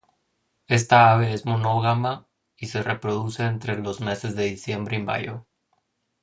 Esta 0.67 1.11
ave 1.11 1.31
es 1.31 1.45
monógama, 1.45 2.25
y 2.57 2.65
se 2.65 2.81
reproduce 2.81 3.43
entre 3.43 3.77
los 3.77 4.01
meses 4.01 4.35
de 4.35 4.45
diciembre 4.45 4.97
y 4.97 5.03
mayo. 5.03 5.45